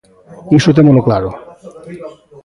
[0.57, 1.29] Iso témolo claro.